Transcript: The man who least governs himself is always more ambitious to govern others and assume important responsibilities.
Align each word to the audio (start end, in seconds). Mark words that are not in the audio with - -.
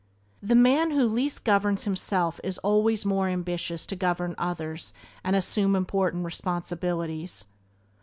The 0.41 0.55
man 0.55 0.89
who 0.89 1.07
least 1.07 1.45
governs 1.45 1.83
himself 1.83 2.39
is 2.43 2.57
always 2.57 3.05
more 3.05 3.27
ambitious 3.27 3.85
to 3.85 3.95
govern 3.95 4.33
others 4.35 4.93
and 5.23 5.35
assume 5.35 5.75
important 5.75 6.25
responsibilities. 6.25 7.45